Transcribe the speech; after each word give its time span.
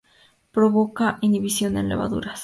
Provoca 0.55 1.07
inhibición 1.25 1.71
en 1.79 1.89
levaduras. 1.91 2.39